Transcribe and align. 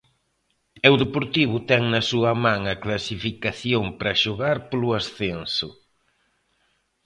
E 0.85 0.87
o 0.95 0.99
Deportivo 1.03 1.55
ten 1.69 1.83
na 1.93 2.01
súa 2.09 2.33
man 2.45 2.61
a 2.73 2.75
clasificación 2.83 3.83
para 3.99 4.19
xogar 4.23 4.57
polo 4.69 4.89
ascenso. 4.99 5.69